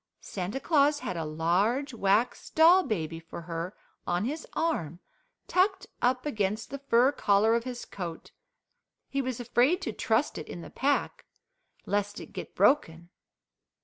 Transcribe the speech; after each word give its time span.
Santa 0.19 0.59
Claus 0.59 1.01
had 1.01 1.15
a 1.15 1.23
large 1.23 1.93
wax 1.93 2.49
doll 2.49 2.81
baby 2.81 3.19
for 3.19 3.41
her 3.41 3.75
on 4.07 4.25
his 4.25 4.47
arm, 4.53 4.99
tucked 5.47 5.85
up 6.01 6.25
against 6.25 6.71
the 6.71 6.79
fur 6.79 7.11
collar 7.11 7.53
of 7.53 7.65
his 7.65 7.85
coat. 7.85 8.31
He 9.09 9.21
was 9.21 9.39
afraid 9.39 9.79
to 9.83 9.93
trust 9.93 10.39
it 10.39 10.47
in 10.47 10.61
the 10.61 10.71
pack, 10.71 11.25
lest 11.85 12.19
it 12.19 12.33
get 12.33 12.55
broken. 12.55 13.09